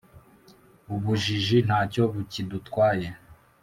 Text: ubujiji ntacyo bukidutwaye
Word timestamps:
ubujiji 0.95 1.57
ntacyo 1.67 2.03
bukidutwaye 2.13 3.07